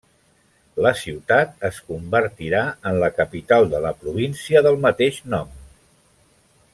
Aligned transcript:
La 0.85 0.91
ciutat 1.01 1.67
es 1.69 1.77
convertirà 1.91 2.63
en 2.93 2.97
la 3.05 3.11
capital 3.19 3.69
de 3.77 3.83
la 3.87 3.95
província 4.01 4.67
del 4.69 4.81
mateix 4.87 5.21
nom. 5.35 5.53